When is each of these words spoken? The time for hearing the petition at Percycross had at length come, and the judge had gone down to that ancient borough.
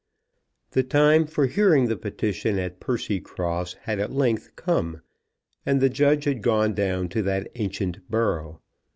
The 0.71 0.81
time 0.81 1.27
for 1.27 1.45
hearing 1.45 1.85
the 1.85 1.95
petition 1.95 2.57
at 2.57 2.79
Percycross 2.79 3.75
had 3.83 3.99
at 3.99 4.11
length 4.11 4.55
come, 4.55 5.01
and 5.63 5.79
the 5.79 5.89
judge 5.89 6.23
had 6.23 6.41
gone 6.41 6.73
down 6.73 7.07
to 7.09 7.21
that 7.21 7.51
ancient 7.53 8.09
borough. 8.09 8.59